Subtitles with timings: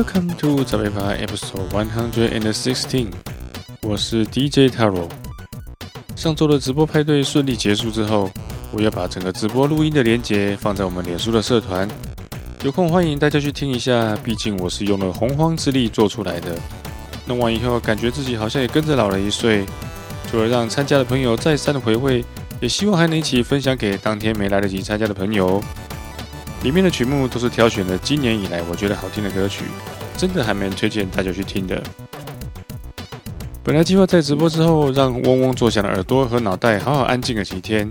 [0.00, 3.08] Welcome to 早杯吧 Episode One Hundred and Sixteen，
[3.82, 5.06] 我是 DJ Taro。
[6.16, 8.30] 上周的直播派对顺利结束之后，
[8.72, 11.86] 我要把整个直播录音的连接放在我们脸书的社团，
[12.62, 14.16] 有空欢迎大家去听一下。
[14.24, 16.58] 毕竟我是用了洪荒之力做出来的，
[17.26, 19.66] 弄完以后感觉自己好像也跟着老了一岁。
[20.30, 22.24] 除了让参加的朋友再三的回味，
[22.58, 25.62] 也希望还能一起分享给当天没来得及参加的朋友。
[26.62, 29.64] 里面的曲目都是挑选了今年以来我觉得好听的歌曲，
[30.16, 31.82] 真的还蛮推荐大家去听的。
[33.62, 37.90] 本来计划在直播之后让嗡嗡作响的耳朵和脑袋好好安静个几天，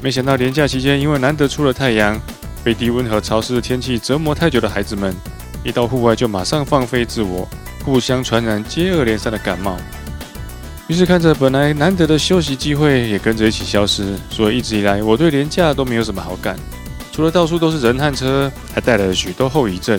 [0.00, 2.20] 没想到连假期间因为难得出了太阳，
[2.62, 5.12] 被低温和潮湿的天气折磨太久的孩子们，
[5.64, 7.48] 一到户外就马上放飞自我，
[7.84, 9.76] 互相传染，接二连三的感冒。
[10.86, 16.56] 于是看着本来难得的休息机会也跟着一起消失，所以一直以来我对连假都没有什么好感。
[17.18, 19.98] 除了到处都是人和车，还带来了许多后遗症。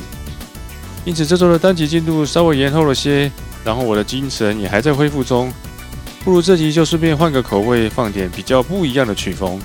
[1.04, 3.30] 因此这周的单集进度稍微延后了些，
[3.62, 5.52] 然后我的精神也还在恢复中。
[6.24, 9.60] 不如这集就顺便换个口味，放点比较不一样的曲风。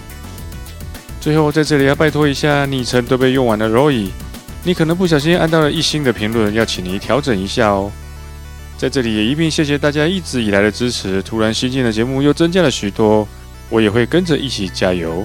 [1.20, 4.08] 最后在这里要拜托一下，昵称都被用完的 Roy，
[4.64, 7.92] 你可能不小心按到了一星的评论，要请你调整一下哦。
[8.76, 13.28] 在这里也一并谢谢大家一直以来的支持，突然新进的节目又增加了许多，
[13.70, 15.24] 我也会跟着一起加油。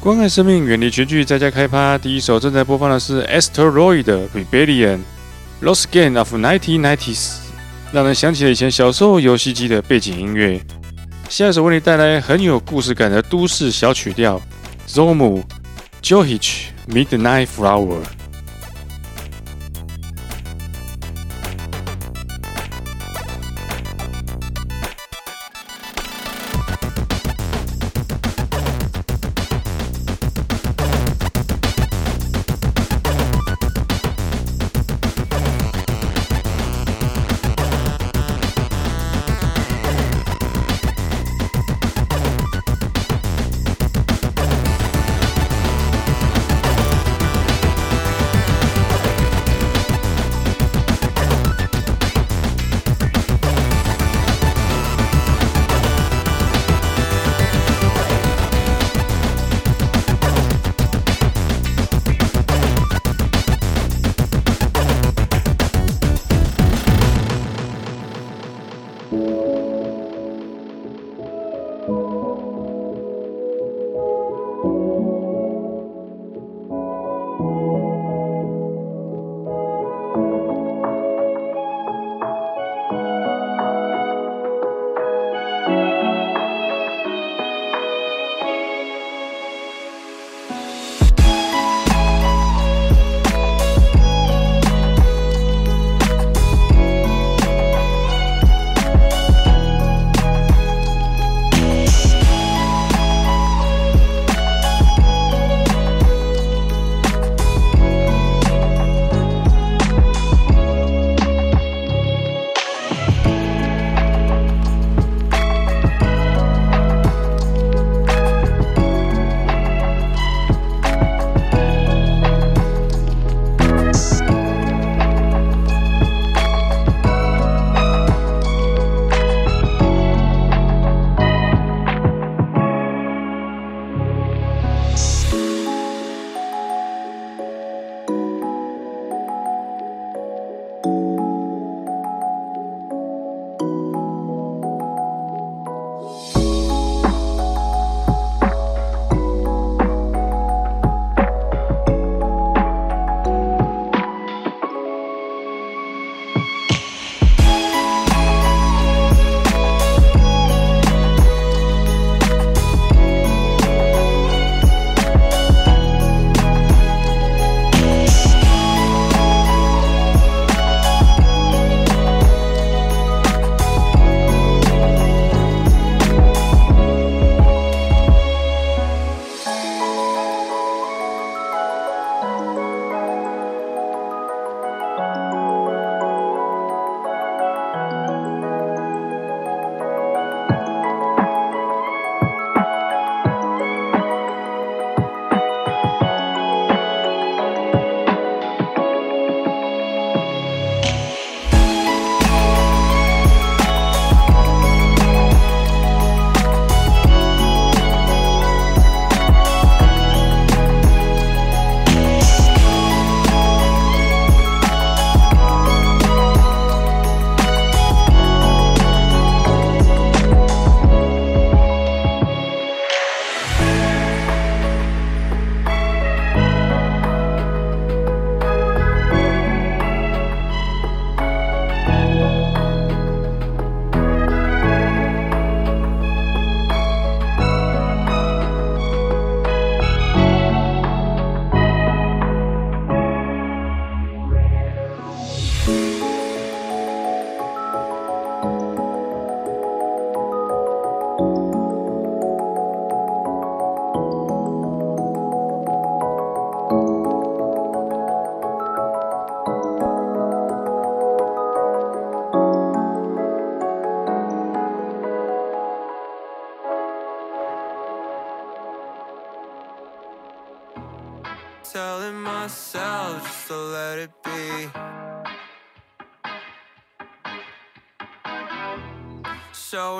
[0.00, 1.98] 关爱生命，远离群聚，在家开趴。
[1.98, 5.00] 第一首正在播放的是 Asteroid 的 Rebellion
[5.60, 7.38] Lost Game of 1990s，
[7.90, 10.60] 让人想起了以前小时候游戏机的背景音乐。
[11.28, 14.40] 下一首为你带来很有故事感的都市小曲调
[14.88, 15.42] Zomu
[16.00, 17.98] Johich Midnight Flower。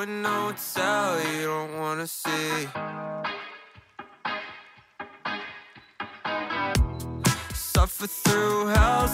[0.02, 2.68] in a hotel you don't wanna see.
[7.52, 9.07] Suffer through hell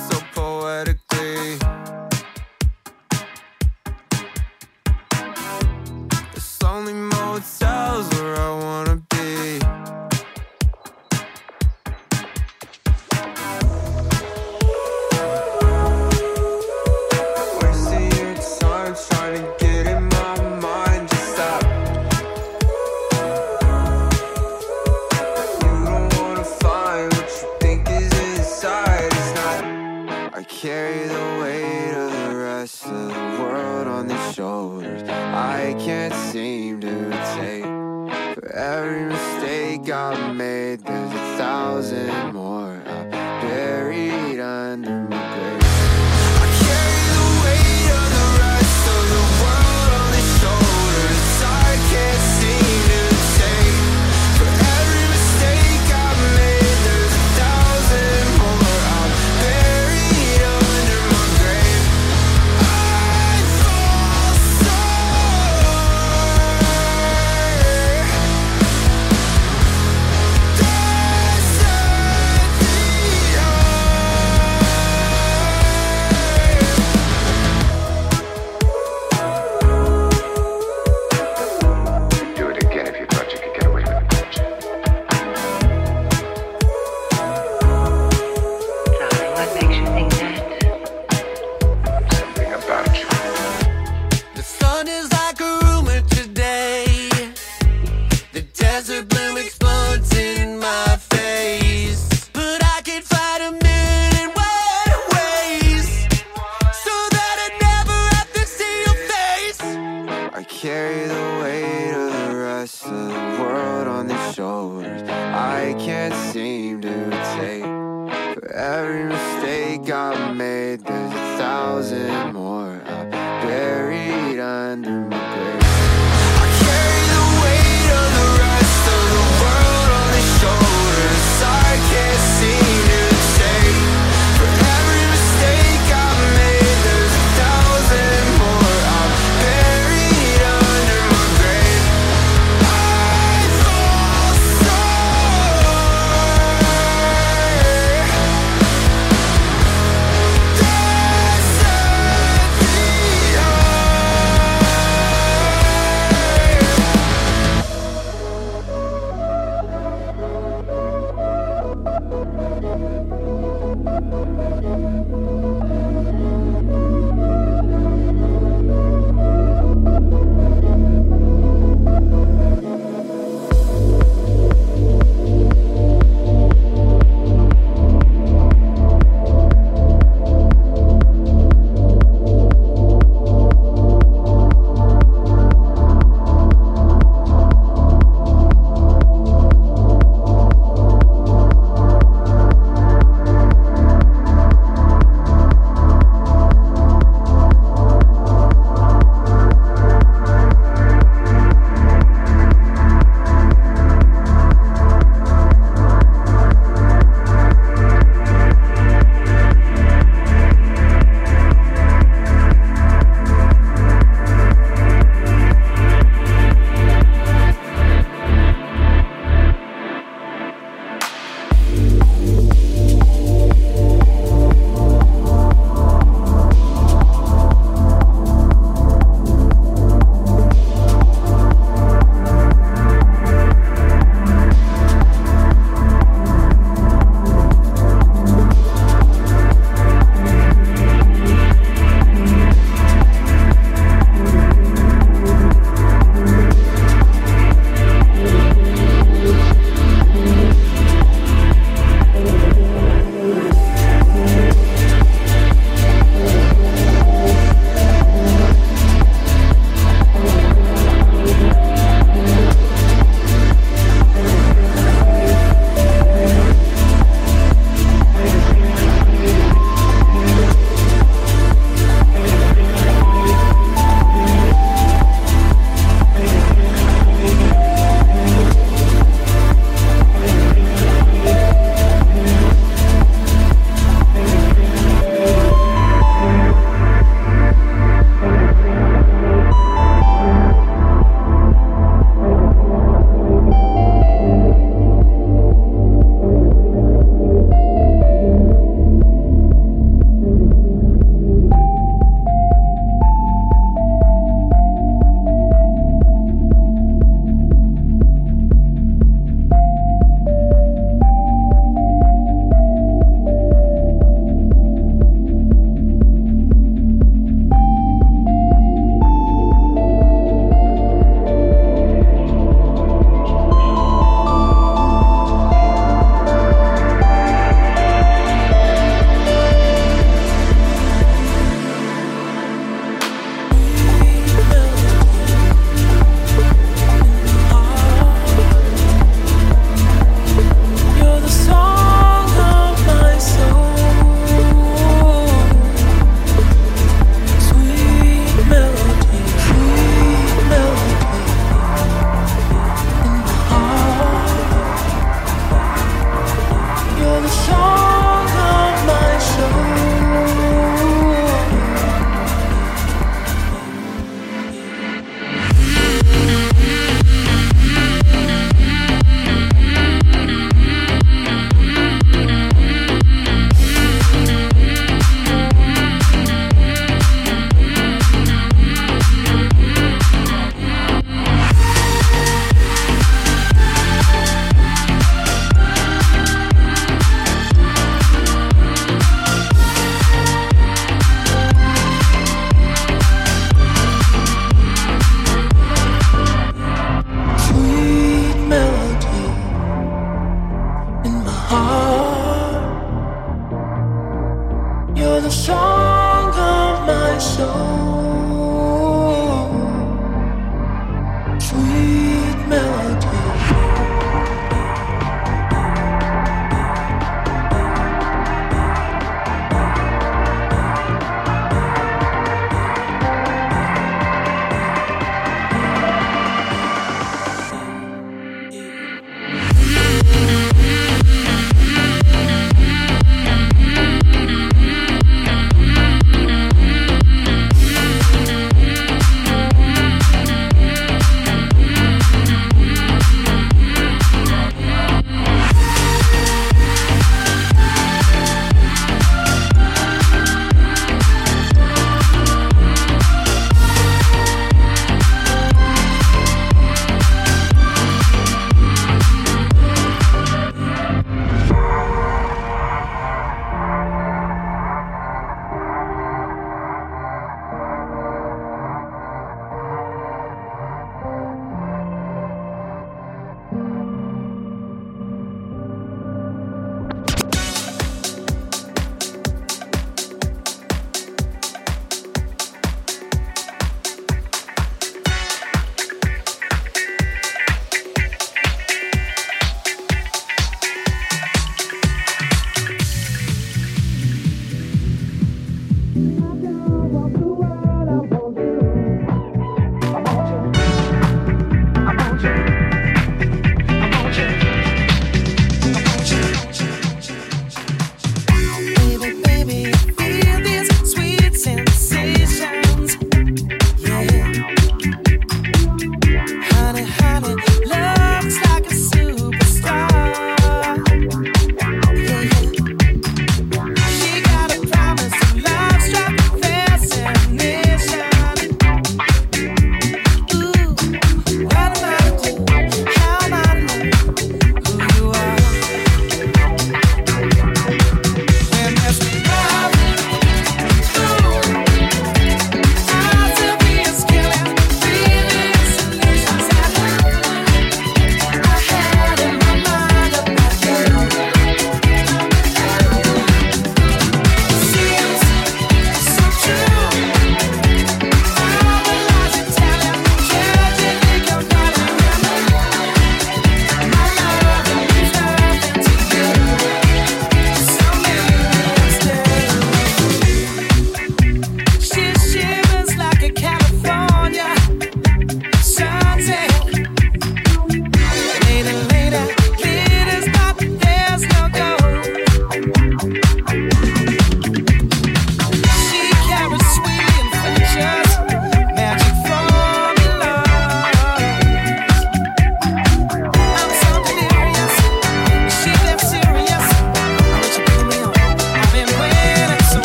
[98.85, 99.24] as a blends.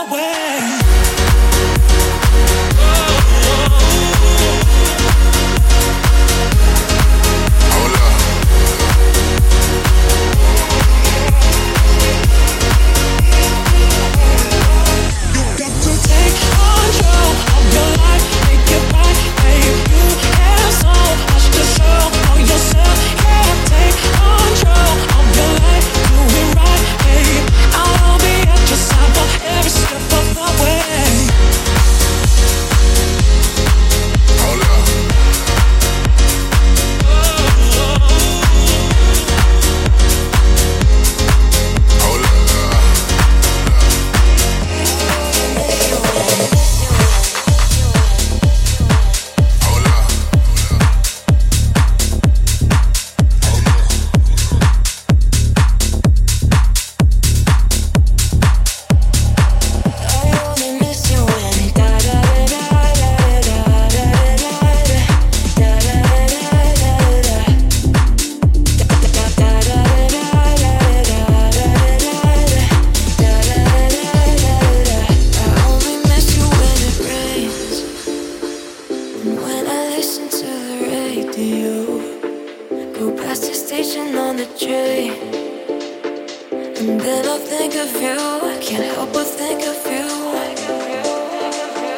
[0.00, 1.09] away.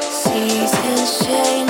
[0.01, 1.62] Seasons change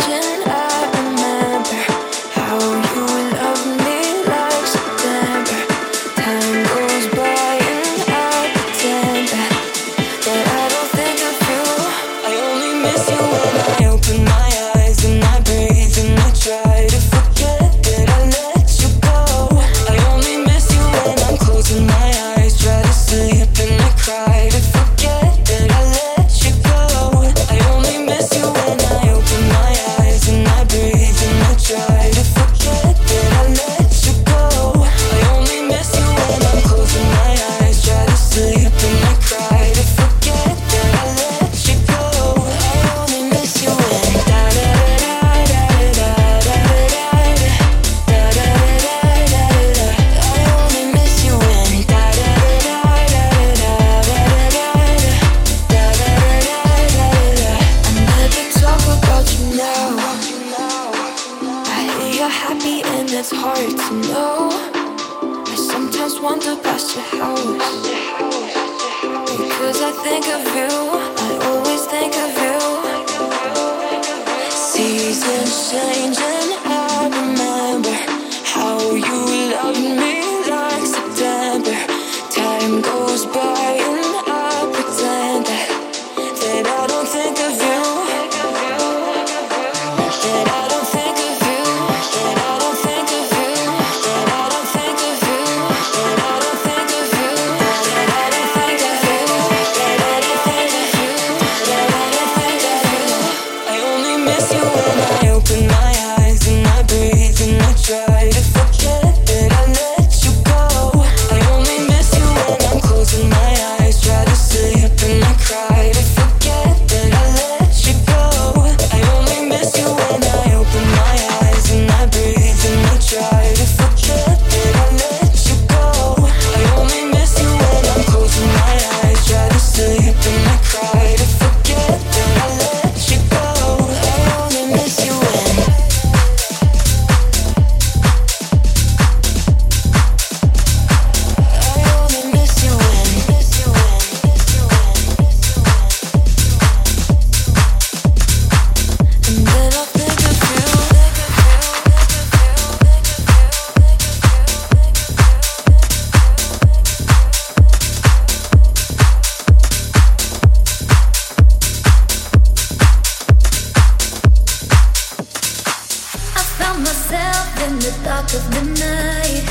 [166.62, 169.42] Found myself in the dark of the night.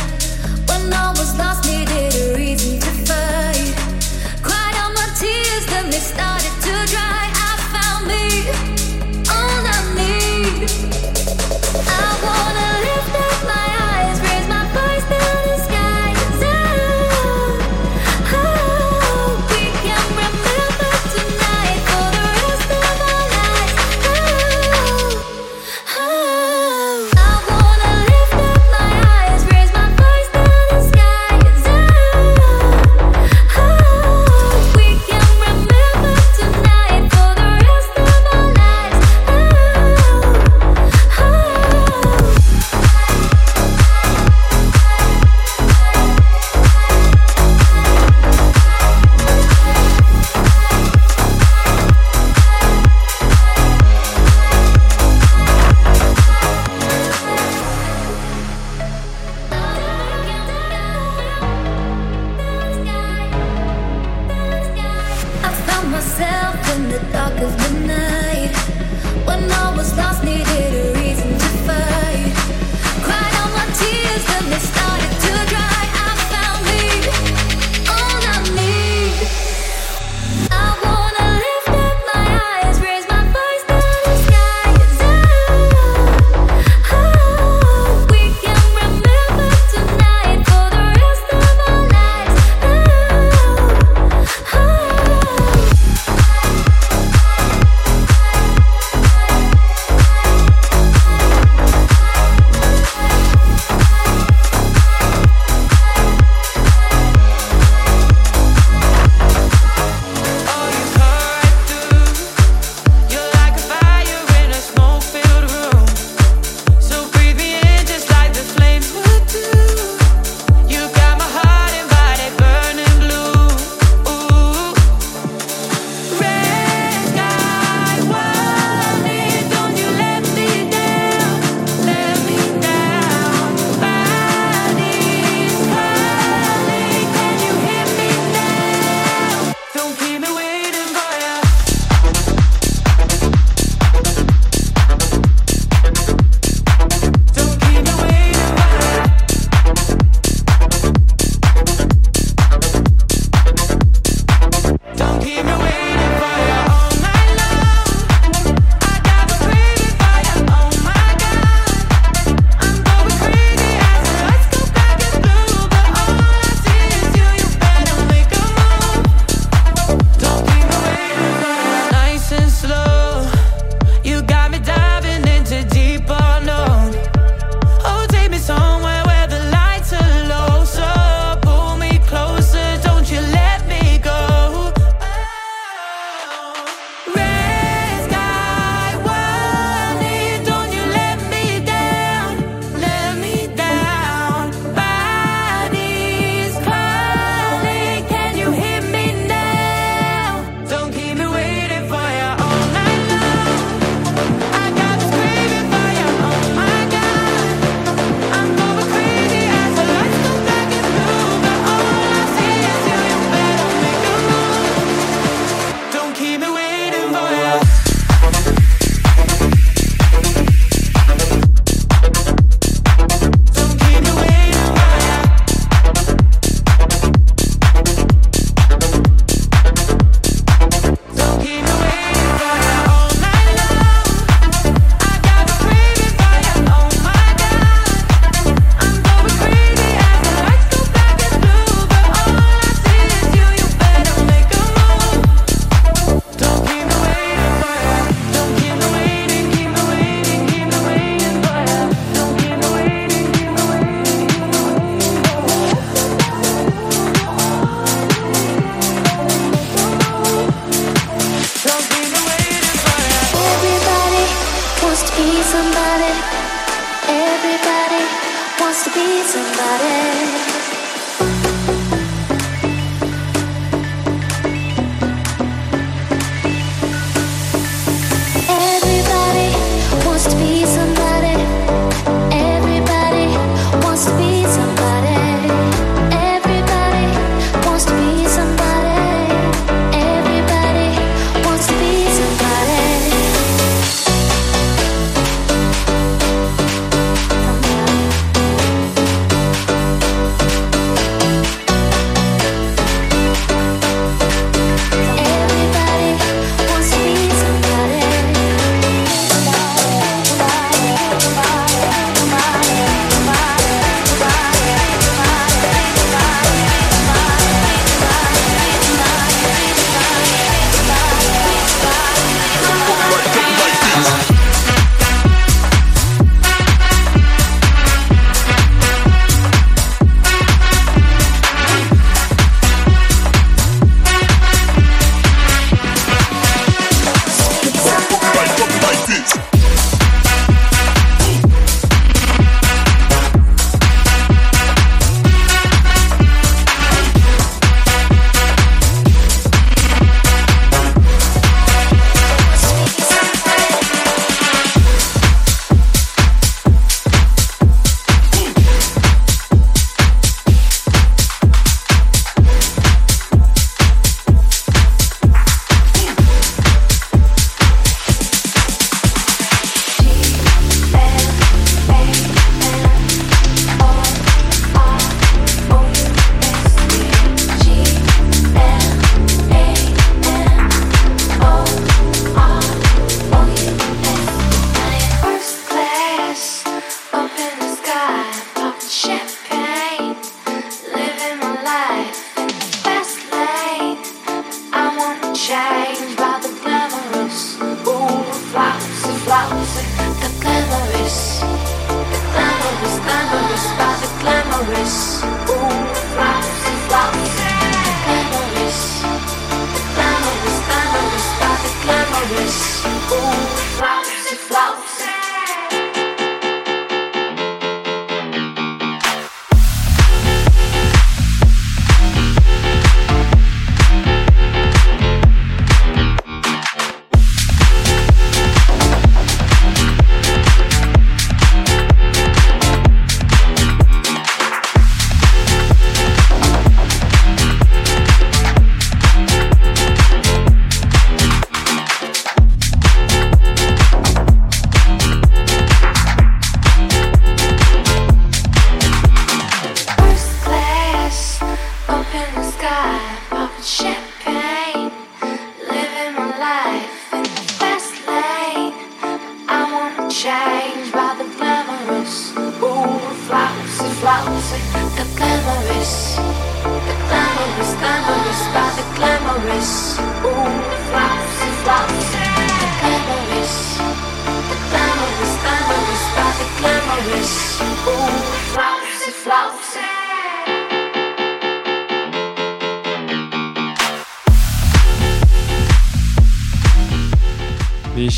[0.70, 3.76] When I was lost, needed a reason to fight.
[4.42, 7.24] Cried all my tears, then they started to dry.
[7.50, 8.26] I found me,
[9.28, 10.72] all I need.
[12.00, 13.81] I wanna lift up my eyes.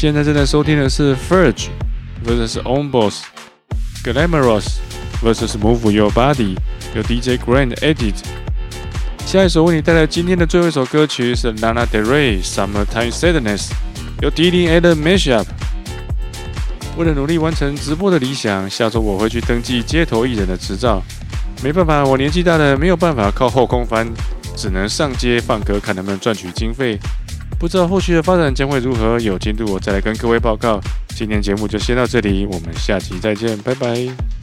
[0.04, 3.24] 现在正在收听的是 Ferge，Versus On Boss
[4.04, 4.66] Glamorous
[5.24, 6.58] versus Move Your Body，
[6.94, 8.16] 由 DJ Grand Edit。
[9.26, 13.70] 下一首为你带来今天的最后一首歌曲是 Lana Del Rey Summertime Sadness，
[14.22, 15.46] 由 d d a 的 Mashup。
[16.98, 21.02] 为了努力完成直播的理想，下周我会去登记街头艺人的执照。
[21.64, 24.06] 没办法，我年纪大了，没有办法靠后空翻，
[24.58, 27.00] 只能上街放歌，看能不能赚取经费。
[27.64, 30.82] 不知道后续的发展将会如何，有进度我再来跟各位报告。
[31.16, 34.43] 今天节目就先到这里，我们下期再见，拜拜。